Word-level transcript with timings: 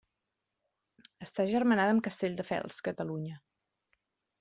Està 1.27 1.45
agermanada 1.45 1.95
amb 1.97 2.07
Castelldefels, 2.09 2.83
Catalunya. 2.91 3.41